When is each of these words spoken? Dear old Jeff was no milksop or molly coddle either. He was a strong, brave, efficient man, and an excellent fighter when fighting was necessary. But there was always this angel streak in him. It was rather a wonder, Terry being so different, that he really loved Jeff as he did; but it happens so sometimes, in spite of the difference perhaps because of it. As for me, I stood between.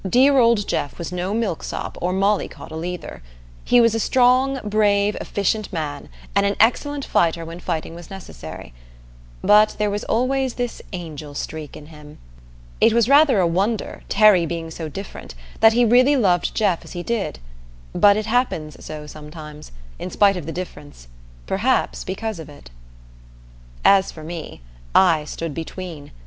Dear 0.09 0.39
old 0.39 0.67
Jeff 0.67 0.97
was 0.97 1.11
no 1.11 1.31
milksop 1.31 1.95
or 2.01 2.11
molly 2.11 2.47
coddle 2.47 2.83
either. 2.83 3.21
He 3.63 3.79
was 3.79 3.93
a 3.93 3.99
strong, 3.99 4.59
brave, 4.63 5.15
efficient 5.21 5.71
man, 5.71 6.09
and 6.35 6.43
an 6.43 6.55
excellent 6.59 7.05
fighter 7.05 7.45
when 7.45 7.59
fighting 7.59 7.93
was 7.93 8.09
necessary. 8.09 8.73
But 9.43 9.75
there 9.77 9.91
was 9.91 10.03
always 10.05 10.55
this 10.55 10.81
angel 10.91 11.35
streak 11.35 11.77
in 11.77 11.85
him. 11.93 12.17
It 12.79 12.93
was 12.93 13.07
rather 13.07 13.39
a 13.39 13.45
wonder, 13.45 14.01
Terry 14.09 14.47
being 14.47 14.71
so 14.71 14.89
different, 14.89 15.35
that 15.59 15.73
he 15.73 15.85
really 15.85 16.15
loved 16.15 16.55
Jeff 16.55 16.83
as 16.83 16.93
he 16.93 17.03
did; 17.03 17.37
but 17.93 18.17
it 18.17 18.25
happens 18.25 18.83
so 18.83 19.05
sometimes, 19.05 19.71
in 19.99 20.09
spite 20.09 20.35
of 20.35 20.47
the 20.47 20.51
difference 20.51 21.07
perhaps 21.45 22.03
because 22.03 22.39
of 22.39 22.49
it. 22.49 22.71
As 23.85 24.11
for 24.11 24.23
me, 24.23 24.61
I 24.95 25.25
stood 25.25 25.53
between. 25.53 26.09